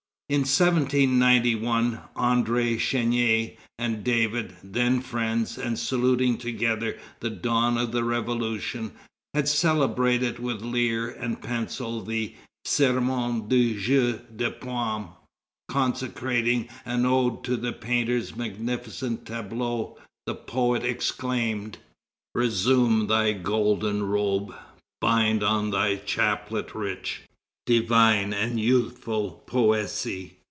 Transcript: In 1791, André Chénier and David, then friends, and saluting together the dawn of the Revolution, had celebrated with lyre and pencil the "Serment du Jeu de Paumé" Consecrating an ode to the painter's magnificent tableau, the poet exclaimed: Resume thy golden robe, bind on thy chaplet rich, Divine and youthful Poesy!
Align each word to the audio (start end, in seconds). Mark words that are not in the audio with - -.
In 0.31 0.43
1791, 0.45 1.99
André 2.15 2.75
Chénier 2.77 3.57
and 3.77 4.01
David, 4.01 4.55
then 4.63 5.01
friends, 5.01 5.57
and 5.57 5.77
saluting 5.77 6.37
together 6.37 6.97
the 7.19 7.29
dawn 7.29 7.77
of 7.77 7.91
the 7.91 8.05
Revolution, 8.05 8.93
had 9.33 9.49
celebrated 9.49 10.39
with 10.39 10.61
lyre 10.61 11.09
and 11.09 11.41
pencil 11.41 11.99
the 12.01 12.33
"Serment 12.63 13.49
du 13.49 13.77
Jeu 13.77 14.21
de 14.33 14.49
Paumé" 14.51 15.09
Consecrating 15.67 16.69
an 16.85 17.05
ode 17.05 17.43
to 17.43 17.57
the 17.57 17.73
painter's 17.73 18.33
magnificent 18.33 19.25
tableau, 19.25 19.97
the 20.25 20.33
poet 20.35 20.85
exclaimed: 20.85 21.77
Resume 22.33 23.07
thy 23.07 23.33
golden 23.33 24.03
robe, 24.03 24.55
bind 25.01 25.43
on 25.43 25.71
thy 25.71 25.97
chaplet 25.97 26.73
rich, 26.73 27.23
Divine 27.67 28.33
and 28.33 28.59
youthful 28.59 29.43
Poesy! 29.45 30.39